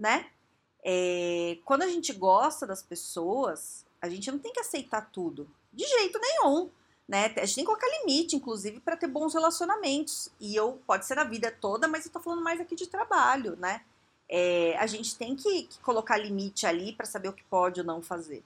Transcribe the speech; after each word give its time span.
né? 0.00 0.26
É, 0.82 1.58
quando 1.64 1.82
a 1.82 1.88
gente 1.88 2.12
gosta 2.14 2.66
das 2.66 2.82
pessoas, 2.82 3.84
a 4.00 4.08
gente 4.08 4.30
não 4.32 4.38
tem 4.38 4.52
que 4.52 4.60
aceitar 4.60 5.10
tudo, 5.12 5.48
de 5.72 5.86
jeito 5.86 6.18
nenhum. 6.18 6.70
Né? 7.06 7.26
A 7.36 7.44
gente 7.44 7.56
tem 7.56 7.64
que 7.64 7.70
colocar 7.70 7.88
limite, 8.00 8.36
inclusive, 8.36 8.80
para 8.80 8.96
ter 8.96 9.08
bons 9.08 9.34
relacionamentos. 9.34 10.30
E 10.38 10.54
eu, 10.54 10.80
pode 10.86 11.04
ser 11.04 11.16
na 11.16 11.24
vida 11.24 11.50
toda, 11.50 11.86
mas 11.88 12.06
eu 12.06 12.12
tô 12.12 12.20
falando 12.20 12.42
mais 12.42 12.60
aqui 12.60 12.76
de 12.76 12.86
trabalho, 12.86 13.56
né? 13.56 13.82
É, 14.28 14.76
a 14.78 14.86
gente 14.86 15.16
tem 15.16 15.34
que, 15.34 15.64
que 15.64 15.80
colocar 15.80 16.16
limite 16.16 16.66
ali 16.66 16.92
para 16.92 17.04
saber 17.04 17.28
o 17.28 17.32
que 17.32 17.42
pode 17.44 17.80
ou 17.80 17.86
não 17.86 18.00
fazer. 18.00 18.44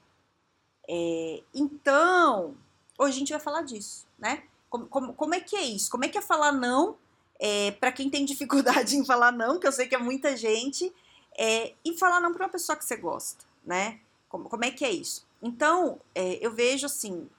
É, 0.89 1.43
então, 1.53 2.57
hoje 2.97 3.15
a 3.15 3.19
gente 3.19 3.31
vai 3.31 3.39
falar 3.39 3.61
disso, 3.61 4.07
né? 4.17 4.43
Como, 4.67 4.87
como, 4.87 5.13
como, 5.13 5.35
é 5.35 5.39
que 5.39 5.55
é 5.55 5.61
isso? 5.61 5.91
Como 5.91 6.03
é 6.03 6.09
que 6.09 6.17
é 6.17 6.21
falar 6.21 6.51
não 6.51 6.97
é, 7.39 7.71
para 7.71 7.91
quem 7.91 8.09
tem 8.09 8.25
dificuldade 8.25 8.95
em 8.97 9.05
falar 9.05 9.31
não, 9.31 9.59
que 9.59 9.67
eu 9.67 9.71
sei 9.71 9.87
que 9.87 9.95
é 9.95 9.99
muita 9.99 10.35
gente, 10.35 10.91
é, 11.37 11.73
e 11.83 11.97
falar 11.97 12.19
não 12.19 12.33
para 12.33 12.45
uma 12.45 12.51
pessoa 12.51 12.75
que 12.75 12.85
você 12.85 12.95
gosta, 12.95 13.45
né? 13.63 13.99
Como, 14.29 14.49
como 14.49 14.65
é 14.65 14.71
que 14.71 14.85
é 14.85 14.91
isso? 14.91 15.25
Então, 15.41 15.99
é, 16.13 16.45
eu 16.45 16.51
vejo 16.51 16.85
assim, 16.85 17.29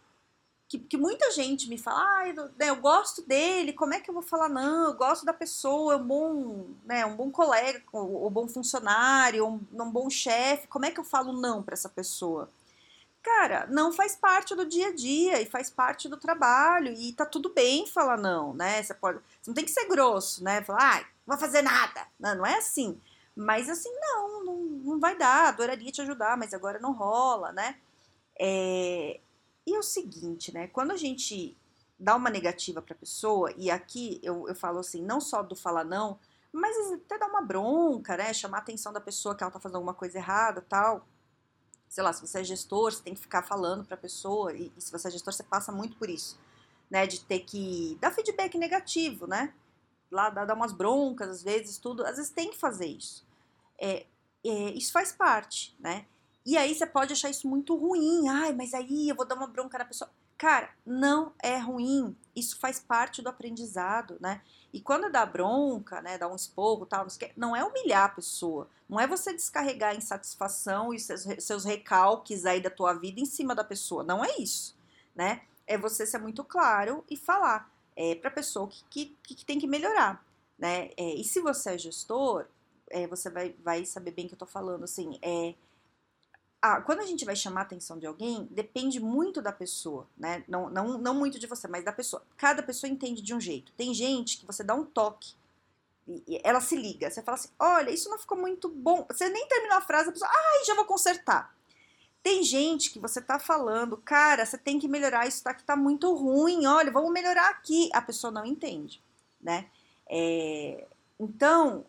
que, 0.68 0.78
que, 0.78 0.96
muita 0.96 1.30
gente 1.30 1.68
me 1.68 1.78
fala, 1.78 2.00
ah, 2.00 2.28
eu, 2.28 2.44
né, 2.58 2.70
eu, 2.70 2.76
gosto 2.76 3.22
dele, 3.22 3.72
como 3.72 3.94
é 3.94 4.00
que 4.00 4.10
eu 4.10 4.14
vou 4.14 4.22
falar 4.22 4.48
não? 4.48 4.86
Eu 4.86 4.94
gosto 4.94 5.24
da 5.24 5.32
pessoa, 5.32 5.94
é 5.94 5.96
um 5.96 6.06
bom, 6.06 6.66
né, 6.84 7.06
um 7.06 7.16
bom 7.16 7.30
colega, 7.30 7.82
ou 7.92 8.28
bom 8.30 8.48
funcionário, 8.48 9.46
um, 9.46 9.60
um 9.72 9.90
bom 9.90 10.10
chefe, 10.10 10.66
como 10.68 10.84
é 10.84 10.90
que 10.90 11.00
eu 11.00 11.04
falo 11.04 11.32
não 11.32 11.62
para 11.62 11.74
essa 11.74 11.88
pessoa? 11.88 12.48
Cara, 13.22 13.66
não 13.68 13.92
faz 13.92 14.14
parte 14.14 14.54
do 14.54 14.64
dia 14.64 14.88
a 14.88 14.94
dia 14.94 15.40
e 15.40 15.46
faz 15.46 15.68
parte 15.68 16.08
do 16.08 16.16
trabalho 16.16 16.92
e 16.92 17.12
tá 17.12 17.26
tudo 17.26 17.52
bem 17.52 17.84
falar 17.84 18.16
não, 18.16 18.54
né? 18.54 18.80
Você 18.82 18.94
pode, 18.94 19.18
você 19.42 19.50
não 19.50 19.54
tem 19.54 19.64
que 19.64 19.72
ser 19.72 19.88
grosso, 19.88 20.44
né? 20.44 20.62
Falar, 20.62 21.00
ah, 21.00 21.06
não 21.26 21.36
vou 21.36 21.38
fazer 21.38 21.60
nada. 21.60 22.06
Não, 22.20 22.36
não 22.36 22.46
é 22.46 22.58
assim. 22.58 23.00
Mas 23.36 23.68
assim, 23.68 23.90
não, 24.00 24.44
não, 24.44 24.56
não 24.56 25.00
vai 25.00 25.16
dar, 25.16 25.48
adoraria 25.48 25.92
te 25.92 26.00
ajudar, 26.00 26.38
mas 26.38 26.54
agora 26.54 26.78
não 26.80 26.92
rola, 26.92 27.52
né? 27.52 27.78
É... 28.40 29.20
E 29.66 29.74
é 29.74 29.78
o 29.78 29.82
seguinte, 29.82 30.54
né? 30.54 30.68
Quando 30.68 30.92
a 30.92 30.96
gente 30.96 31.56
dá 31.98 32.16
uma 32.16 32.30
negativa 32.30 32.80
para 32.80 32.94
a 32.94 32.98
pessoa, 32.98 33.52
e 33.56 33.70
aqui 33.70 34.20
eu, 34.22 34.48
eu 34.48 34.54
falo 34.54 34.78
assim, 34.78 35.02
não 35.02 35.20
só 35.20 35.42
do 35.42 35.56
falar 35.56 35.84
não, 35.84 36.18
mas 36.52 36.92
até 36.92 37.18
dar 37.18 37.26
uma 37.26 37.42
bronca, 37.42 38.16
né? 38.16 38.32
Chamar 38.32 38.58
a 38.58 38.60
atenção 38.60 38.92
da 38.92 39.00
pessoa 39.00 39.34
que 39.34 39.42
ela 39.42 39.50
tá 39.50 39.60
fazendo 39.60 39.76
alguma 39.76 39.92
coisa 39.94 40.16
errada 40.16 40.64
tal. 40.66 41.06
Sei 41.88 42.02
lá, 42.02 42.12
se 42.12 42.26
você 42.26 42.40
é 42.40 42.44
gestor, 42.44 42.92
você 42.92 43.02
tem 43.02 43.14
que 43.14 43.20
ficar 43.20 43.42
falando 43.42 43.84
para 43.84 43.94
a 43.94 43.98
pessoa, 43.98 44.52
e, 44.54 44.72
e 44.76 44.80
se 44.80 44.90
você 44.90 45.08
é 45.08 45.10
gestor, 45.10 45.34
você 45.34 45.42
passa 45.42 45.70
muito 45.70 45.96
por 45.98 46.08
isso, 46.08 46.38
né? 46.90 47.06
De 47.06 47.20
ter 47.20 47.40
que 47.40 47.98
dar 48.00 48.10
feedback 48.12 48.56
negativo, 48.56 49.26
né? 49.26 49.52
Lá 50.10 50.30
dar 50.30 50.54
umas 50.54 50.72
broncas, 50.72 51.28
às 51.28 51.42
vezes, 51.42 51.76
tudo. 51.78 52.04
Às 52.06 52.16
vezes 52.16 52.30
tem 52.30 52.50
que 52.50 52.56
fazer 52.56 52.86
isso. 52.86 53.25
É, 53.78 54.06
é, 54.44 54.70
isso 54.70 54.92
faz 54.92 55.12
parte, 55.12 55.76
né? 55.78 56.06
E 56.44 56.56
aí 56.56 56.74
você 56.74 56.86
pode 56.86 57.12
achar 57.12 57.28
isso 57.28 57.48
muito 57.48 57.74
ruim. 57.76 58.28
Ai, 58.28 58.52
mas 58.52 58.72
aí 58.72 59.08
eu 59.08 59.16
vou 59.16 59.26
dar 59.26 59.34
uma 59.34 59.48
bronca 59.48 59.78
na 59.78 59.84
pessoa. 59.84 60.10
Cara, 60.38 60.70
não 60.84 61.32
é 61.42 61.58
ruim. 61.58 62.16
Isso 62.34 62.58
faz 62.58 62.78
parte 62.78 63.22
do 63.22 63.28
aprendizado, 63.28 64.16
né? 64.20 64.42
E 64.72 64.80
quando 64.80 65.10
dá 65.10 65.24
bronca, 65.24 66.02
né, 66.02 66.18
dá 66.18 66.28
um 66.28 66.36
esporro, 66.36 66.84
tal, 66.84 67.06
não 67.34 67.56
é 67.56 67.64
humilhar 67.64 68.04
a 68.04 68.08
pessoa, 68.10 68.68
não 68.86 69.00
é 69.00 69.06
você 69.06 69.32
descarregar 69.32 69.92
a 69.92 69.94
insatisfação 69.94 70.92
e 70.92 71.00
seus, 71.00 71.64
recalques 71.64 72.44
aí 72.44 72.60
da 72.60 72.68
tua 72.68 72.92
vida 72.92 73.18
em 73.18 73.24
cima 73.24 73.54
da 73.54 73.64
pessoa, 73.64 74.04
não 74.04 74.22
é 74.22 74.36
isso, 74.38 74.76
né? 75.14 75.40
É 75.66 75.78
você 75.78 76.04
ser 76.04 76.18
muito 76.18 76.44
claro 76.44 77.02
e 77.08 77.16
falar 77.16 77.72
é, 77.96 78.16
para 78.16 78.28
a 78.28 78.34
pessoa 78.34 78.68
que, 78.68 78.84
que, 78.90 79.34
que, 79.34 79.46
tem 79.46 79.58
que 79.58 79.66
melhorar, 79.66 80.22
né? 80.58 80.90
É, 80.96 81.14
e 81.14 81.24
se 81.24 81.40
você 81.40 81.70
é 81.70 81.78
gestor, 81.78 82.44
é, 82.90 83.06
você 83.06 83.30
vai, 83.30 83.54
vai 83.62 83.84
saber 83.84 84.12
bem 84.12 84.26
o 84.26 84.28
que 84.28 84.34
eu 84.34 84.38
tô 84.38 84.46
falando, 84.46 84.84
assim, 84.84 85.18
é... 85.22 85.54
Ah, 86.60 86.80
quando 86.80 87.00
a 87.00 87.06
gente 87.06 87.24
vai 87.24 87.36
chamar 87.36 87.60
a 87.60 87.64
atenção 87.64 87.98
de 87.98 88.06
alguém, 88.06 88.48
depende 88.50 88.98
muito 88.98 89.42
da 89.42 89.52
pessoa, 89.52 90.08
né? 90.16 90.42
Não, 90.48 90.68
não, 90.70 90.98
não 90.98 91.14
muito 91.14 91.38
de 91.38 91.46
você, 91.46 91.68
mas 91.68 91.84
da 91.84 91.92
pessoa. 91.92 92.24
Cada 92.36 92.62
pessoa 92.62 92.90
entende 92.90 93.22
de 93.22 93.34
um 93.34 93.40
jeito. 93.40 93.70
Tem 93.76 93.94
gente 93.94 94.38
que 94.38 94.46
você 94.46 94.64
dá 94.64 94.74
um 94.74 94.84
toque, 94.84 95.34
e 96.08 96.40
ela 96.44 96.60
se 96.60 96.76
liga. 96.76 97.10
Você 97.10 97.22
fala 97.22 97.36
assim: 97.36 97.50
olha, 97.58 97.90
isso 97.90 98.08
não 98.08 98.18
ficou 98.18 98.38
muito 98.38 98.68
bom. 98.68 99.04
Você 99.10 99.28
nem 99.28 99.46
terminou 99.48 99.76
a 99.76 99.80
frase, 99.80 100.08
a 100.08 100.12
pessoa, 100.12 100.30
ai, 100.32 100.64
já 100.64 100.74
vou 100.74 100.84
consertar. 100.84 101.54
Tem 102.22 102.42
gente 102.42 102.90
que 102.90 102.98
você 102.98 103.20
tá 103.20 103.38
falando, 103.38 103.96
cara, 103.96 104.44
você 104.44 104.58
tem 104.58 104.78
que 104.78 104.88
melhorar, 104.88 105.28
isso 105.28 105.44
tá, 105.44 105.54
que 105.54 105.62
tá 105.62 105.76
muito 105.76 106.12
ruim, 106.14 106.66
olha, 106.66 106.90
vamos 106.90 107.12
melhorar 107.12 107.50
aqui. 107.50 107.88
A 107.92 108.02
pessoa 108.02 108.32
não 108.32 108.44
entende, 108.44 109.00
né? 109.40 109.66
É, 110.08 110.86
então, 111.18 111.84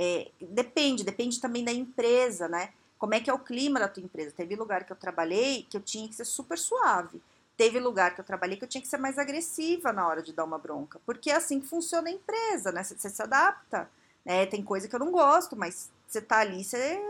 é, 0.00 0.30
depende, 0.40 1.02
depende 1.02 1.40
também 1.40 1.64
da 1.64 1.72
empresa, 1.72 2.46
né? 2.46 2.72
Como 2.96 3.14
é 3.14 3.20
que 3.20 3.28
é 3.28 3.34
o 3.34 3.38
clima 3.40 3.80
da 3.80 3.88
tua 3.88 4.02
empresa? 4.02 4.30
Teve 4.30 4.54
lugar 4.54 4.84
que 4.84 4.92
eu 4.92 4.96
trabalhei 4.96 5.66
que 5.68 5.76
eu 5.76 5.80
tinha 5.80 6.06
que 6.06 6.14
ser 6.14 6.24
super 6.24 6.56
suave. 6.56 7.20
Teve 7.56 7.80
lugar 7.80 8.14
que 8.14 8.20
eu 8.20 8.24
trabalhei 8.24 8.56
que 8.56 8.62
eu 8.62 8.68
tinha 8.68 8.80
que 8.80 8.86
ser 8.86 8.98
mais 8.98 9.18
agressiva 9.18 9.92
na 9.92 10.06
hora 10.06 10.22
de 10.22 10.32
dar 10.32 10.44
uma 10.44 10.56
bronca. 10.56 11.00
Porque 11.04 11.32
é 11.32 11.34
assim 11.34 11.58
que 11.58 11.66
funciona 11.66 12.08
a 12.08 12.12
empresa, 12.12 12.70
né? 12.70 12.84
Você, 12.84 13.10
se 13.10 13.20
adapta. 13.20 13.90
Né? 14.24 14.46
Tem 14.46 14.62
coisa 14.62 14.86
que 14.86 14.94
eu 14.94 15.00
não 15.00 15.10
gosto, 15.10 15.56
mas 15.56 15.90
você 16.06 16.20
tá 16.20 16.38
ali, 16.38 16.62
você, 16.62 17.02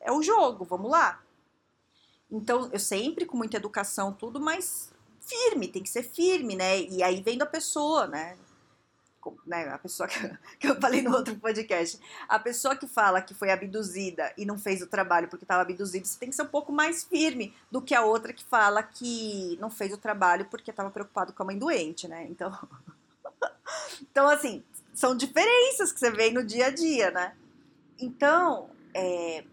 é 0.00 0.10
o 0.10 0.22
jogo, 0.22 0.64
vamos 0.64 0.90
lá. 0.90 1.22
Então, 2.30 2.70
eu 2.72 2.80
sempre 2.80 3.26
com 3.26 3.36
muita 3.36 3.58
educação, 3.58 4.14
tudo, 4.14 4.40
mas 4.40 4.90
firme, 5.20 5.68
tem 5.68 5.82
que 5.82 5.90
ser 5.90 6.02
firme, 6.02 6.56
né? 6.56 6.80
E 6.80 7.02
aí 7.02 7.20
vem 7.20 7.36
da 7.36 7.46
pessoa, 7.46 8.06
né? 8.06 8.38
Né, 9.46 9.68
a 9.68 9.78
pessoa 9.78 10.08
que, 10.08 10.18
que, 10.58 10.68
eu 10.68 10.80
falei 10.80 11.02
no 11.02 11.14
outro 11.14 11.36
podcast, 11.36 12.00
a 12.28 12.38
pessoa 12.38 12.76
que 12.76 12.86
fala 12.86 13.22
que 13.22 13.34
foi 13.34 13.50
abduzida 13.50 14.32
e 14.36 14.44
não 14.44 14.58
fez 14.58 14.82
o 14.82 14.86
trabalho 14.86 15.28
porque 15.28 15.44
estava 15.44 15.62
abduzida, 15.62 16.04
você 16.04 16.18
tem 16.18 16.30
que 16.30 16.36
ser 16.36 16.42
um 16.42 16.48
pouco 16.48 16.72
mais 16.72 17.04
firme 17.04 17.54
do 17.70 17.80
que 17.80 17.94
a 17.94 18.02
outra 18.02 18.32
que 18.32 18.44
fala 18.44 18.82
que 18.82 19.56
não 19.60 19.70
fez 19.70 19.92
o 19.92 19.98
trabalho 19.98 20.46
porque 20.46 20.70
estava 20.70 20.90
preocupado 20.90 21.32
com 21.32 21.42
a 21.42 21.46
mãe 21.46 21.58
doente, 21.58 22.08
né? 22.08 22.26
Então, 22.30 22.56
então 24.02 24.28
assim, 24.28 24.62
são 24.92 25.16
diferenças 25.16 25.92
que 25.92 26.00
você 26.00 26.10
vê 26.10 26.30
no 26.30 26.44
dia 26.44 26.66
a 26.66 26.70
dia, 26.70 27.10
né? 27.10 27.36
Então, 27.98 28.70
é, 28.92 29.44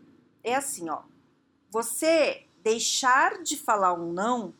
é 0.44 0.56
assim, 0.56 0.90
ó, 0.90 1.02
você 1.70 2.46
deixar 2.64 3.42
de 3.42 3.58
falar 3.58 3.94
um 3.94 4.12
não, 4.12 4.54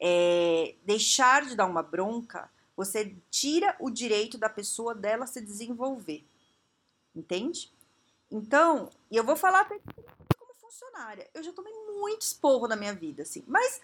é, 0.00 0.74
deixar 0.84 1.44
de 1.44 1.56
dar 1.56 1.66
uma 1.66 1.82
bronca, 1.82 2.50
você 2.78 3.12
tira 3.28 3.74
o 3.80 3.90
direito 3.90 4.38
da 4.38 4.48
pessoa 4.48 4.94
dela 4.94 5.26
se 5.26 5.40
desenvolver. 5.40 6.24
Entende? 7.12 7.72
Então, 8.30 8.88
e 9.10 9.16
eu 9.16 9.24
vou 9.24 9.34
falar 9.34 9.64
como 9.64 10.54
funcionária. 10.60 11.28
Eu 11.34 11.42
já 11.42 11.52
tomei 11.52 11.72
muito 12.00 12.22
esporro 12.22 12.68
na 12.68 12.76
minha 12.76 12.94
vida, 12.94 13.22
assim, 13.22 13.42
mas 13.48 13.80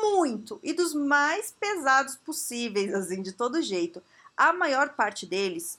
muito 0.00 0.60
e 0.62 0.72
dos 0.72 0.94
mais 0.94 1.50
pesados 1.50 2.14
possíveis, 2.14 2.94
assim, 2.94 3.22
de 3.22 3.32
todo 3.32 3.60
jeito. 3.60 4.00
A 4.36 4.52
maior 4.52 4.90
parte 4.90 5.26
deles, 5.26 5.76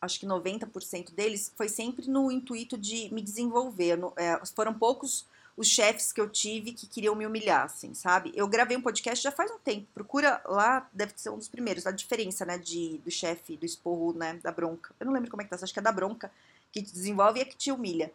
acho 0.00 0.20
que 0.20 0.26
90% 0.26 1.10
deles, 1.12 1.52
foi 1.56 1.68
sempre 1.68 2.08
no 2.08 2.30
intuito 2.30 2.78
de 2.78 3.12
me 3.12 3.20
desenvolver. 3.20 3.96
No, 3.96 4.12
é, 4.14 4.40
foram 4.54 4.74
poucos 4.74 5.26
os 5.56 5.68
chefes 5.68 6.12
que 6.12 6.20
eu 6.20 6.28
tive 6.28 6.72
que 6.72 6.86
queriam 6.86 7.14
me 7.14 7.26
humilhar, 7.26 7.64
assim, 7.64 7.94
sabe? 7.94 8.32
Eu 8.34 8.48
gravei 8.48 8.76
um 8.76 8.82
podcast 8.82 9.22
já 9.22 9.30
faz 9.30 9.50
um 9.50 9.58
tempo, 9.58 9.86
procura 9.94 10.40
lá, 10.44 10.88
deve 10.92 11.12
ser 11.16 11.30
um 11.30 11.38
dos 11.38 11.48
primeiros, 11.48 11.86
a 11.86 11.92
diferença, 11.92 12.44
né, 12.44 12.58
de, 12.58 12.98
do 13.04 13.10
chefe, 13.10 13.56
do 13.56 13.64
esporro, 13.64 14.12
né, 14.12 14.34
da 14.42 14.50
bronca. 14.50 14.94
Eu 14.98 15.06
não 15.06 15.12
lembro 15.12 15.30
como 15.30 15.42
é 15.42 15.44
que 15.44 15.50
tá, 15.50 15.56
acho 15.62 15.72
que 15.72 15.78
é 15.78 15.82
da 15.82 15.92
bronca, 15.92 16.30
que 16.72 16.82
te 16.82 16.92
desenvolve 16.92 17.38
e 17.38 17.42
é 17.42 17.44
que 17.44 17.56
te 17.56 17.70
humilha. 17.70 18.12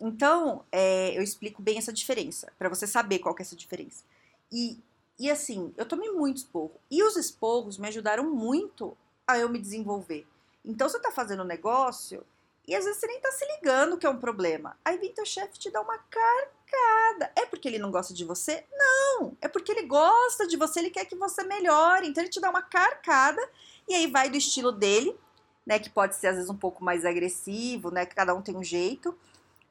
Então, 0.00 0.64
é, 0.72 1.16
eu 1.16 1.22
explico 1.22 1.62
bem 1.62 1.78
essa 1.78 1.92
diferença, 1.92 2.52
para 2.58 2.68
você 2.68 2.86
saber 2.86 3.20
qual 3.20 3.34
que 3.34 3.42
é 3.42 3.44
essa 3.44 3.54
diferença. 3.54 4.02
E, 4.50 4.78
e 5.18 5.30
assim, 5.30 5.72
eu 5.76 5.86
tomei 5.86 6.10
muito 6.10 6.38
esporro. 6.38 6.74
E 6.90 7.02
os 7.04 7.16
esporros 7.16 7.78
me 7.78 7.86
ajudaram 7.86 8.28
muito 8.28 8.96
a 9.26 9.38
eu 9.38 9.48
me 9.48 9.60
desenvolver. 9.60 10.26
Então, 10.64 10.88
você 10.88 10.98
tá 10.98 11.12
fazendo 11.12 11.44
um 11.44 11.46
negócio 11.46 12.24
e 12.66 12.74
às 12.74 12.84
vezes 12.84 12.98
você 12.98 13.06
nem 13.06 13.20
tá 13.20 13.30
se 13.30 13.44
ligando 13.56 13.98
que 13.98 14.06
é 14.06 14.10
um 14.10 14.18
problema. 14.18 14.76
Aí 14.84 14.96
vem 14.98 15.12
teu 15.12 15.26
chefe 15.26 15.58
te 15.58 15.70
dá 15.70 15.80
uma 15.80 15.98
É 17.36 17.46
porque 17.46 17.68
ele 17.68 17.78
não 17.78 17.90
gosta 17.90 18.12
de 18.12 18.24
você? 18.24 18.64
Não! 18.72 19.36
É 19.40 19.48
porque 19.48 19.72
ele 19.72 19.82
gosta 19.86 20.46
de 20.46 20.56
você, 20.56 20.80
ele 20.80 20.90
quer 20.90 21.04
que 21.04 21.16
você 21.16 21.42
melhore. 21.44 22.08
Então 22.08 22.22
ele 22.22 22.30
te 22.30 22.40
dá 22.40 22.50
uma 22.50 22.62
carcada 22.62 23.40
e 23.88 23.94
aí 23.94 24.06
vai 24.06 24.28
do 24.28 24.36
estilo 24.36 24.72
dele, 24.72 25.16
né? 25.66 25.78
Que 25.78 25.90
pode 25.90 26.16
ser 26.16 26.28
às 26.28 26.36
vezes 26.36 26.50
um 26.50 26.56
pouco 26.56 26.84
mais 26.84 27.04
agressivo, 27.04 27.90
né? 27.90 28.06
Que 28.06 28.14
cada 28.14 28.34
um 28.34 28.42
tem 28.42 28.56
um 28.56 28.62
jeito. 28.62 29.16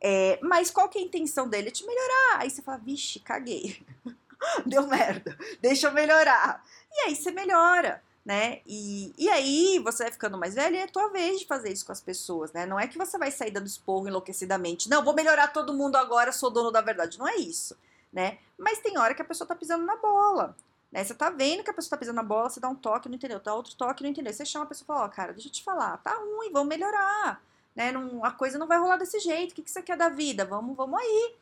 É, 0.01 0.39
mas 0.41 0.69
qual 0.69 0.89
que 0.89 0.97
é 0.97 1.01
a 1.01 1.05
intenção 1.05 1.47
dele? 1.47 1.69
É 1.69 1.71
te 1.71 1.85
melhorar. 1.85 2.39
Aí 2.39 2.49
você 2.49 2.61
fala, 2.61 2.77
vixe, 2.77 3.19
caguei. 3.19 3.85
Deu 4.65 4.87
merda. 4.87 5.37
Deixa 5.61 5.87
eu 5.87 5.93
melhorar. 5.93 6.63
E 6.91 7.01
aí 7.01 7.15
você 7.15 7.31
melhora 7.31 8.01
né? 8.25 8.61
E, 8.65 9.13
e 9.17 9.29
aí 9.29 9.79
você 9.79 10.03
vai 10.03 10.11
ficando 10.11 10.37
mais 10.37 10.55
velho 10.55 10.75
e 10.75 10.79
é 10.79 10.87
tua 10.87 11.09
vez 11.09 11.39
de 11.39 11.45
fazer 11.45 11.71
isso 11.71 11.85
com 11.85 11.91
as 11.91 12.01
pessoas, 12.01 12.53
né? 12.53 12.65
Não 12.65 12.79
é 12.79 12.87
que 12.87 12.97
você 12.97 13.17
vai 13.17 13.31
sair 13.31 13.51
dando 13.51 13.67
esporro 13.67 14.07
enlouquecidamente. 14.07 14.89
Não, 14.89 15.03
vou 15.03 15.13
melhorar 15.13 15.49
todo 15.49 15.73
mundo 15.73 15.97
agora, 15.97 16.31
sou 16.31 16.49
dono 16.49 16.71
da 16.71 16.81
verdade. 16.81 17.19
Não 17.19 17.27
é 17.27 17.35
isso, 17.35 17.77
né? 18.11 18.37
Mas 18.57 18.79
tem 18.79 18.97
hora 18.97 19.13
que 19.13 19.21
a 19.21 19.25
pessoa 19.25 19.47
tá 19.47 19.55
pisando 19.55 19.85
na 19.85 19.97
bola. 19.97 20.55
Né? 20.91 21.03
Você 21.03 21.13
tá 21.13 21.29
vendo 21.29 21.63
que 21.63 21.71
a 21.71 21.73
pessoa 21.73 21.89
tá 21.89 21.97
pisando 21.97 22.15
na 22.15 22.23
bola, 22.23 22.49
você 22.49 22.59
dá 22.59 22.69
um 22.69 22.75
toque, 22.75 23.09
não 23.09 23.15
entendeu? 23.15 23.39
Dá 23.39 23.53
outro 23.53 23.75
toque, 23.75 24.03
não 24.03 24.09
entendeu? 24.09 24.31
Você 24.31 24.45
chama 24.45 24.65
a 24.65 24.67
pessoa 24.67 24.85
e 24.85 24.87
fala, 24.87 25.01
ó, 25.01 25.05
oh, 25.05 25.09
cara, 25.09 25.33
deixa 25.33 25.49
eu 25.49 25.51
te 25.51 25.63
falar, 25.63 25.97
tá 25.97 26.13
ruim, 26.13 26.51
vamos 26.51 26.69
melhorar. 26.69 27.43
Né? 27.75 27.91
Não, 27.91 28.23
a 28.23 28.31
coisa 28.31 28.59
não 28.59 28.67
vai 28.67 28.77
rolar 28.77 28.97
desse 28.97 29.19
jeito. 29.19 29.51
O 29.51 29.55
que, 29.55 29.63
que 29.63 29.71
você 29.71 29.81
quer 29.81 29.97
da 29.97 30.09
vida? 30.09 30.45
Vamos, 30.45 30.77
vamos 30.77 30.99
aí. 30.99 31.35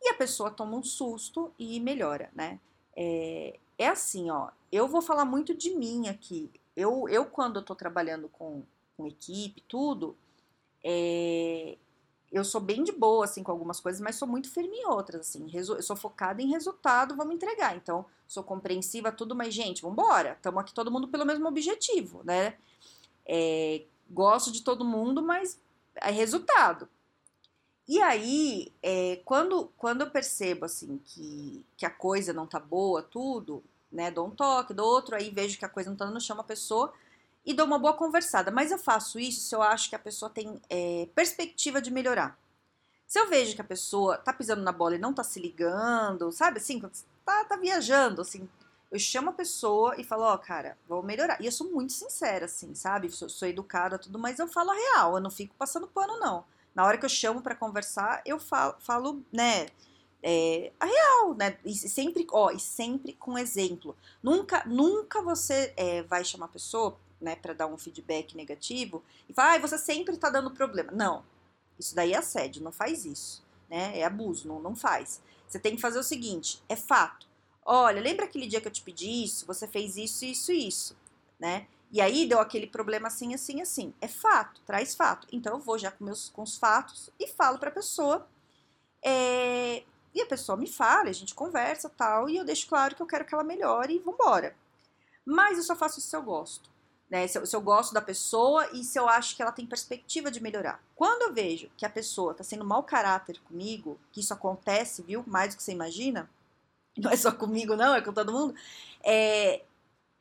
E 0.00 0.08
a 0.08 0.14
pessoa 0.14 0.50
toma 0.50 0.76
um 0.76 0.82
susto 0.82 1.52
e 1.58 1.78
melhora, 1.80 2.30
né? 2.34 2.58
É, 2.96 3.58
é 3.78 3.88
assim, 3.88 4.30
ó. 4.30 4.50
Eu 4.70 4.88
vou 4.88 5.00
falar 5.00 5.24
muito 5.24 5.54
de 5.54 5.70
mim 5.70 6.08
aqui. 6.08 6.50
Eu, 6.76 7.08
eu 7.08 7.24
quando 7.24 7.60
eu 7.60 7.64
tô 7.64 7.74
trabalhando 7.74 8.28
com, 8.28 8.64
com 8.96 9.06
equipe, 9.06 9.62
tudo, 9.66 10.16
é, 10.84 11.78
eu 12.30 12.44
sou 12.44 12.60
bem 12.60 12.84
de 12.84 12.92
boa, 12.92 13.24
assim, 13.24 13.42
com 13.42 13.50
algumas 13.50 13.80
coisas, 13.80 14.00
mas 14.00 14.16
sou 14.16 14.28
muito 14.28 14.50
firme 14.50 14.76
em 14.76 14.86
outras, 14.86 15.22
assim. 15.22 15.50
Eu 15.52 15.82
sou 15.82 15.96
focada 15.96 16.42
em 16.42 16.50
resultado, 16.50 17.16
vamos 17.16 17.34
entregar. 17.34 17.76
Então, 17.76 18.04
sou 18.26 18.42
compreensiva, 18.42 19.10
tudo, 19.10 19.34
mas, 19.34 19.54
gente, 19.54 19.82
vambora. 19.82 20.32
Estamos 20.32 20.60
aqui 20.60 20.74
todo 20.74 20.90
mundo 20.90 21.08
pelo 21.08 21.24
mesmo 21.24 21.48
objetivo, 21.48 22.22
né? 22.24 22.56
É, 23.26 23.84
gosto 24.10 24.52
de 24.52 24.62
todo 24.62 24.84
mundo, 24.84 25.22
mas 25.22 25.58
é 25.96 26.10
resultado. 26.10 26.88
E 27.88 28.02
aí, 28.02 28.72
é, 28.82 29.20
quando, 29.24 29.72
quando 29.78 30.02
eu 30.02 30.10
percebo, 30.10 30.66
assim, 30.66 31.00
que, 31.04 31.64
que 31.76 31.86
a 31.86 31.90
coisa 31.90 32.34
não 32.34 32.46
tá 32.46 32.60
boa, 32.60 33.02
tudo, 33.02 33.64
né, 33.90 34.10
dou 34.10 34.26
um 34.26 34.30
toque, 34.30 34.74
dou 34.74 34.86
outro, 34.86 35.16
aí 35.16 35.30
vejo 35.30 35.58
que 35.58 35.64
a 35.64 35.68
coisa 35.68 35.88
não 35.88 35.96
tá 35.96 36.04
no 36.06 36.20
chão, 36.20 36.38
a 36.38 36.44
pessoa 36.44 36.92
e 37.46 37.54
dou 37.54 37.64
uma 37.64 37.78
boa 37.78 37.94
conversada. 37.94 38.50
Mas 38.50 38.70
eu 38.70 38.78
faço 38.78 39.18
isso 39.18 39.40
se 39.40 39.54
eu 39.54 39.62
acho 39.62 39.88
que 39.88 39.96
a 39.96 39.98
pessoa 39.98 40.30
tem 40.30 40.60
é, 40.68 41.08
perspectiva 41.14 41.80
de 41.80 41.90
melhorar. 41.90 42.38
Se 43.06 43.18
eu 43.18 43.28
vejo 43.30 43.54
que 43.54 43.62
a 43.62 43.64
pessoa 43.64 44.18
tá 44.18 44.34
pisando 44.34 44.62
na 44.62 44.70
bola 44.70 44.96
e 44.96 44.98
não 44.98 45.14
tá 45.14 45.24
se 45.24 45.40
ligando, 45.40 46.30
sabe 46.30 46.58
assim, 46.58 46.78
tá, 47.24 47.44
tá 47.46 47.56
viajando, 47.56 48.20
assim, 48.20 48.46
eu 48.90 48.98
chamo 48.98 49.30
a 49.30 49.32
pessoa 49.32 49.98
e 49.98 50.04
falo, 50.04 50.24
ó, 50.24 50.34
oh, 50.34 50.38
cara, 50.38 50.76
vou 50.86 51.02
melhorar. 51.02 51.40
E 51.40 51.46
eu 51.46 51.52
sou 51.52 51.70
muito 51.70 51.94
sincera, 51.94 52.44
assim, 52.44 52.74
sabe? 52.74 53.08
Sou, 53.10 53.30
sou 53.30 53.48
educada, 53.48 53.98
tudo, 53.98 54.18
mas 54.18 54.38
eu 54.38 54.46
falo 54.46 54.70
a 54.70 54.74
real, 54.74 55.14
eu 55.14 55.20
não 55.20 55.30
fico 55.30 55.54
passando 55.54 55.86
pano, 55.88 56.18
não. 56.18 56.44
Na 56.74 56.84
hora 56.84 56.98
que 56.98 57.04
eu 57.04 57.08
chamo 57.08 57.42
para 57.42 57.54
conversar, 57.54 58.22
eu 58.24 58.38
falo, 58.38 58.74
falo 58.78 59.22
né, 59.32 59.66
é, 60.22 60.72
a 60.78 60.86
real, 60.86 61.34
né? 61.34 61.58
E 61.64 61.74
sempre, 61.74 62.26
ó, 62.30 62.50
e 62.50 62.60
sempre 62.60 63.12
com 63.12 63.38
exemplo. 63.38 63.96
Nunca, 64.22 64.64
nunca 64.66 65.22
você 65.22 65.72
é, 65.76 66.02
vai 66.02 66.24
chamar 66.24 66.46
a 66.46 66.50
pessoa, 66.50 66.98
né, 67.20 67.34
para 67.34 67.52
dar 67.52 67.66
um 67.66 67.76
feedback 67.76 68.36
negativo 68.36 69.02
e 69.28 69.34
falar, 69.34 69.54
ah, 69.54 69.58
você 69.58 69.76
sempre 69.76 70.16
tá 70.16 70.30
dando 70.30 70.52
problema. 70.52 70.92
Não, 70.92 71.24
isso 71.78 71.94
daí 71.94 72.12
é 72.12 72.16
assédio, 72.16 72.62
não 72.62 72.72
faz 72.72 73.04
isso, 73.04 73.44
né? 73.68 73.98
É 73.98 74.04
abuso, 74.04 74.46
não, 74.48 74.60
não 74.60 74.74
faz. 74.76 75.20
Você 75.46 75.58
tem 75.58 75.76
que 75.76 75.80
fazer 75.80 75.98
o 75.98 76.02
seguinte, 76.02 76.62
é 76.68 76.76
fato. 76.76 77.26
Olha, 77.64 78.00
lembra 78.00 78.24
aquele 78.24 78.46
dia 78.46 78.60
que 78.60 78.68
eu 78.68 78.72
te 78.72 78.82
pedi 78.82 79.24
isso? 79.24 79.46
Você 79.46 79.66
fez 79.66 79.96
isso, 79.96 80.24
isso, 80.24 80.52
isso, 80.52 80.96
né? 81.38 81.66
E 81.90 82.00
aí 82.00 82.26
deu 82.26 82.38
aquele 82.38 82.66
problema 82.66 83.08
assim, 83.08 83.34
assim, 83.34 83.62
assim. 83.62 83.94
É 84.00 84.08
fato, 84.08 84.60
traz 84.66 84.94
fato. 84.94 85.26
Então 85.32 85.54
eu 85.54 85.60
vou 85.60 85.78
já 85.78 85.90
com, 85.90 86.04
meus, 86.04 86.28
com 86.28 86.42
os 86.42 86.56
fatos 86.56 87.10
e 87.18 87.26
falo 87.28 87.58
para 87.58 87.70
a 87.70 87.72
pessoa. 87.72 88.28
É, 89.02 89.84
e 90.14 90.20
a 90.20 90.26
pessoa 90.26 90.56
me 90.56 90.66
fala, 90.66 91.08
a 91.08 91.12
gente 91.12 91.34
conversa 91.34 91.88
tal, 91.88 92.28
e 92.28 92.36
eu 92.36 92.44
deixo 92.44 92.66
claro 92.68 92.94
que 92.94 93.02
eu 93.02 93.06
quero 93.06 93.24
que 93.24 93.34
ela 93.34 93.44
melhore 93.44 93.94
e 93.94 93.98
vambora. 93.98 94.56
Mas 95.24 95.58
eu 95.58 95.64
só 95.64 95.76
faço 95.76 95.98
isso 95.98 96.08
se 96.08 96.16
eu 96.16 96.22
gosto. 96.22 96.70
Né? 97.08 97.26
Se, 97.26 97.38
eu, 97.38 97.46
se 97.46 97.56
eu 97.56 97.60
gosto 97.60 97.94
da 97.94 98.02
pessoa 98.02 98.68
e 98.72 98.84
se 98.84 98.98
eu 98.98 99.08
acho 99.08 99.34
que 99.34 99.40
ela 99.40 99.52
tem 99.52 99.66
perspectiva 99.66 100.30
de 100.30 100.42
melhorar. 100.42 100.82
Quando 100.94 101.22
eu 101.22 101.32
vejo 101.32 101.70
que 101.76 101.86
a 101.86 101.90
pessoa 101.90 102.32
está 102.32 102.44
sendo 102.44 102.64
mau 102.64 102.82
caráter 102.82 103.38
comigo, 103.40 103.98
que 104.12 104.20
isso 104.20 104.34
acontece, 104.34 105.02
viu? 105.02 105.24
Mais 105.26 105.54
do 105.54 105.56
que 105.56 105.62
você 105.62 105.72
imagina, 105.72 106.28
não 106.96 107.10
é 107.10 107.16
só 107.16 107.32
comigo, 107.32 107.76
não, 107.76 107.94
é 107.94 108.02
com 108.02 108.12
todo 108.12 108.32
mundo, 108.32 108.54
é, 109.02 109.62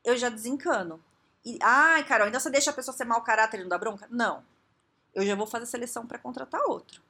eu 0.03 0.15
já 0.15 0.29
desencano. 0.29 1.03
E, 1.47 1.57
ai, 1.61 2.03
Carol, 2.03 2.27
então 2.27 2.41
você 2.41 2.49
deixa 2.49 2.71
a 2.71 2.73
pessoa 2.73 2.95
ser 2.95 3.05
mau 3.05 3.21
caráter 3.21 3.57
e 3.57 3.63
não 3.63 3.69
dá 3.69 3.77
bronca? 3.77 4.05
Não. 4.11 4.43
Eu 5.15 5.25
já 5.25 5.33
vou 5.33 5.47
fazer 5.47 5.65
seleção 5.65 6.05
para 6.05 6.19
contratar 6.19 6.59
outro. 6.67 7.01